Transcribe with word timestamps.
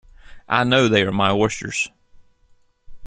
I 0.49 0.63
know 0.63 0.87
they 0.87 1.03
are 1.03 1.11
my 1.11 1.29
oysters. 1.31 1.91